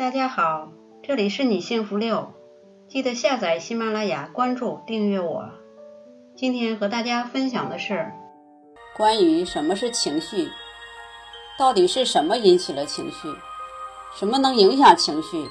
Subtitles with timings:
[0.00, 0.70] 大家好，
[1.02, 2.32] 这里是你幸福六，
[2.88, 5.44] 记得下载喜马拉雅，关注订阅我。
[6.34, 8.10] 今天和大家分享的是
[8.96, 10.48] 关于什么是情绪，
[11.58, 13.28] 到底是什么引起了情绪，
[14.18, 15.46] 什么能影响情绪？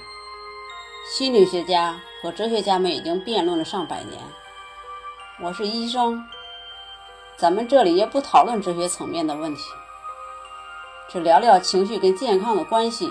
[1.14, 4.20] 心理学家和哲学家们已经辩论了上百年。
[5.44, 6.26] 我是医生，
[7.38, 9.62] 咱们这里也不讨论哲学层面的问题，
[11.08, 13.08] 只聊聊情绪跟健康的关系。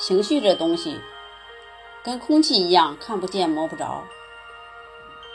[0.00, 0.98] 情绪这东西，
[2.02, 4.02] 跟空气一样看不见摸不着，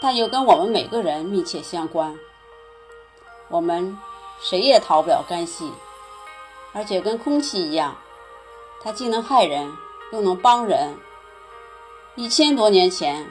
[0.01, 2.17] 但又跟我们每个人密切相关。
[3.47, 3.95] 我们
[4.41, 5.71] 谁也逃不了干系，
[6.73, 7.95] 而且跟空气一样，
[8.81, 9.71] 它既能害人，
[10.11, 10.97] 又能帮人。
[12.15, 13.27] 一千多年前，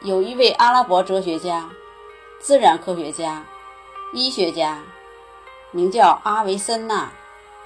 [0.00, 1.70] 有一位阿拉伯哲学家、
[2.40, 3.42] 自然科学家、
[4.12, 4.82] 医学家，
[5.70, 7.10] 名叫阿维森纳。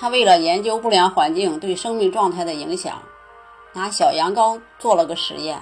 [0.00, 3.02] 他为了研究不良环境对生命状态的影响，
[3.74, 5.60] 拿小羊羔做了个实验。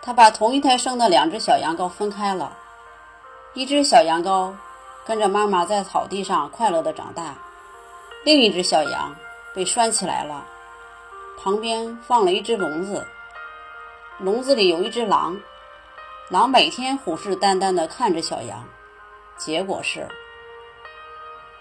[0.00, 2.56] 他把同一胎生的两只小羊羔分开了，
[3.52, 4.50] 一只小羊羔
[5.06, 7.34] 跟着妈妈在草地上快乐的长大，
[8.24, 9.14] 另一只小羊
[9.54, 10.42] 被拴起来了，
[11.38, 13.06] 旁边放了一只笼子，
[14.18, 15.38] 笼子里有一只狼，
[16.30, 18.64] 狼每天虎视眈眈地看着小羊，
[19.36, 20.08] 结果是。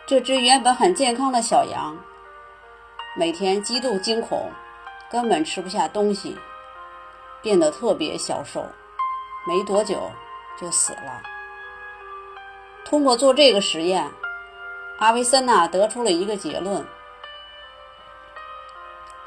[0.09, 1.95] 这只原本很健康的小羊，
[3.15, 4.51] 每天极度惊恐，
[5.07, 6.35] 根本吃不下东西，
[7.43, 8.65] 变得特别消瘦，
[9.47, 10.09] 没多久
[10.59, 11.21] 就死了。
[12.83, 14.09] 通过做这个实验，
[14.97, 16.83] 阿维森纳得出了一个结论：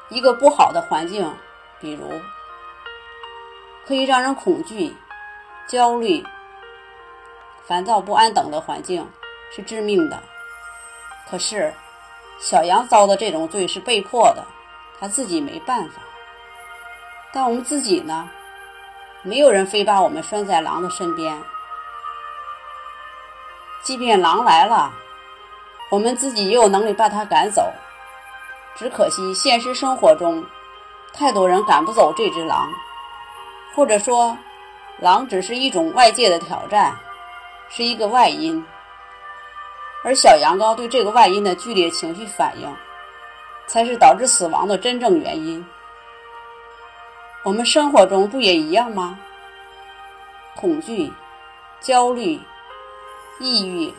[0.09, 1.33] 一个不好的环境，
[1.79, 2.11] 比如
[3.87, 4.93] 可以让人恐惧、
[5.65, 6.21] 焦虑、
[7.65, 9.09] 烦躁不安等的环境，
[9.55, 10.21] 是致命的。
[11.29, 11.73] 可是，
[12.39, 14.43] 小羊遭的这种罪是被迫的，
[14.99, 16.01] 他自己没办法。
[17.31, 18.29] 但我们自己呢？
[19.23, 21.35] 没有人非把我们拴在狼的身边。
[23.81, 24.91] 即便狼来了，
[25.89, 27.71] 我们自己也有能力把它赶走。
[28.75, 30.43] 只可惜现实生活中，
[31.13, 32.69] 太多人赶不走这只狼，
[33.73, 34.37] 或者说，
[34.99, 36.95] 狼只是一种外界的挑战，
[37.69, 38.63] 是一个外因。
[40.03, 42.75] 而小羊羔对这个外因的剧烈情绪反应，
[43.67, 45.65] 才是导致死亡的真正原因。
[47.43, 49.17] 我们生活中不也一样吗？
[50.55, 51.11] 恐惧、
[51.81, 52.39] 焦虑、
[53.39, 53.93] 抑郁、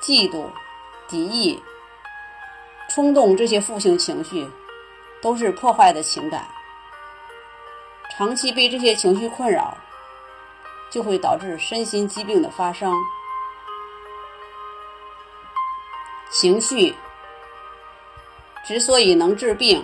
[0.00, 0.46] 嫉妒、
[1.08, 1.60] 敌意、
[2.88, 4.48] 冲动这些负性情绪，
[5.20, 6.46] 都是破坏的情感。
[8.16, 9.76] 长期被这些情绪困扰，
[10.90, 12.92] 就会导致身心疾病的发生。
[16.38, 16.94] 情绪
[18.62, 19.82] 之所以能治病，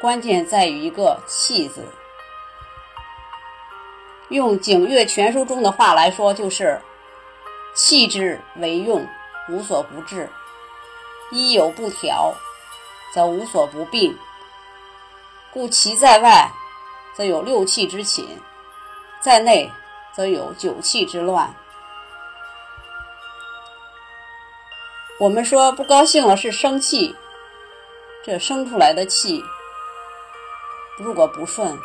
[0.00, 1.86] 关键在于一个“气”字。
[4.30, 6.82] 用《景岳全书》中的话来说，就是
[7.76, 9.06] “气之为用，
[9.48, 10.26] 无所不治；
[11.30, 12.34] 一有不调，
[13.14, 14.18] 则无所不病。
[15.52, 16.50] 故其在外，
[17.14, 18.24] 则有六气之侵；
[19.20, 19.70] 在内，
[20.12, 21.54] 则有九气之乱。”
[25.18, 27.14] 我们说不高兴了是生气，
[28.24, 29.42] 这生出来的气，
[30.98, 31.78] 如果不顺，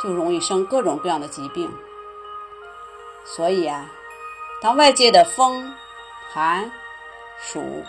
[0.00, 1.68] 就容易生各种各样的疾病。
[3.24, 3.90] 所以啊，
[4.62, 5.74] 当外界的风、
[6.32, 6.70] 寒、
[7.40, 7.84] 暑、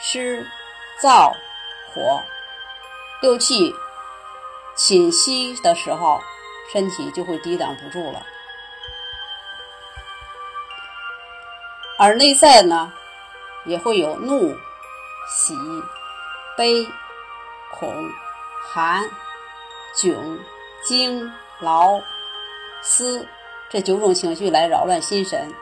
[0.00, 0.46] 湿、
[1.02, 1.32] 燥、
[1.92, 2.22] 火
[3.20, 3.74] 六气
[4.76, 6.20] 侵袭的时候，
[6.72, 8.24] 身体就会抵挡不住了。
[11.98, 12.92] 而内在呢？
[13.64, 14.56] 也会有怒、
[15.28, 15.54] 喜、
[16.56, 16.86] 悲、
[17.72, 18.10] 恐、
[18.72, 19.02] 寒、
[19.96, 20.38] 窘、
[20.84, 22.00] 惊、劳、
[22.82, 23.26] 思
[23.70, 25.52] 这九种情绪来扰乱心神。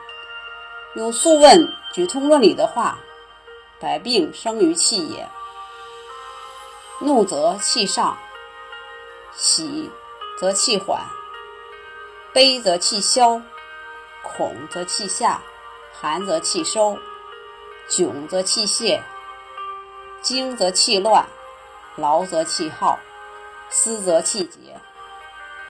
[0.95, 2.99] 用《素问·举通论》里的话
[3.81, 5.29] ：“百病生于气也。
[7.01, 8.17] 怒则气上，
[9.35, 9.91] 喜
[10.39, 11.01] 则气缓，
[12.33, 13.41] 悲则气消，
[14.23, 15.41] 恐则气下，
[16.01, 16.99] 寒则气收。”
[17.93, 19.03] 窘则气泄，
[20.23, 21.27] 惊则气乱，
[21.97, 22.99] 劳则气耗，
[23.69, 24.81] 思则气结。